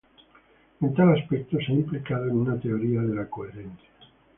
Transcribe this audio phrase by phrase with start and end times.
[0.81, 3.89] En tal aspecto se ha implicado en una teoría de la coherencia.